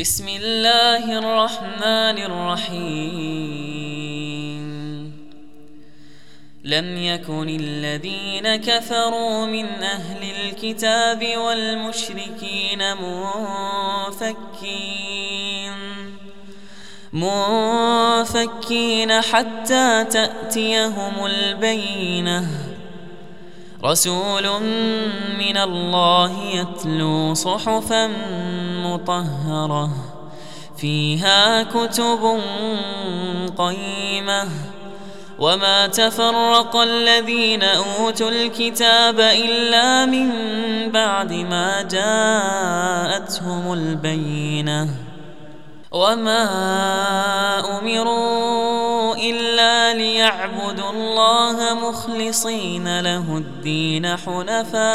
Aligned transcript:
بسم 0.00 0.28
الله 0.28 1.18
الرحمن 1.18 2.18
الرحيم. 2.28 3.80
لم 6.64 6.96
يكن 6.96 7.48
الذين 7.48 8.56
كفروا 8.56 9.46
من 9.46 9.66
أهل 9.66 10.22
الكتاب 10.22 11.36
والمشركين 11.36 12.78
منفكين 14.22 15.72
منفكين 17.12 19.20
حتى 19.20 20.04
تأتيهم 20.04 21.26
البينة. 21.26 22.69
رسول 23.84 24.44
من 25.38 25.56
الله 25.56 26.32
يتلو 26.44 27.34
صحفا 27.34 28.10
مطهرة 28.84 29.90
فيها 30.76 31.62
كتب 31.62 32.40
قيمة. 33.58 34.48
وما 35.38 35.86
تفرق 35.86 36.76
الذين 36.76 37.62
أوتوا 37.62 38.30
الكتاب 38.30 39.20
إلا 39.20 40.06
من 40.06 40.30
بعد 40.92 41.32
ما 41.32 41.82
جاءتهم 41.82 43.72
البينة. 43.72 44.88
وما 45.92 46.44
أمروا 47.78 49.16
إلا 49.90 49.98
ليعبدوا 49.98 50.90
الله 50.90 51.74
مخلصين 51.74 53.00
له 53.00 53.36
الدين 53.36 54.16
حنفاء 54.16 54.90